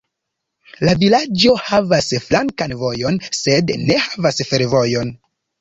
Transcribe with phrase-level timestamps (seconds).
[0.87, 5.17] La vilaĝo havas flankan vojon sed ne havas fervojon.